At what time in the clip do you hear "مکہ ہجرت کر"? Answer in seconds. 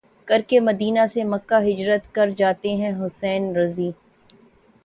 1.25-2.29